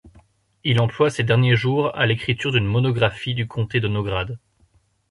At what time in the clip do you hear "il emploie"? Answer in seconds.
0.63-1.11